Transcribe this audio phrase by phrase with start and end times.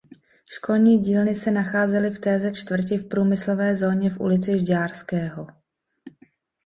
[0.45, 5.47] Školní dílny se nacházely v téže čtvrti v průmyslové zóně v ulici Žďárského.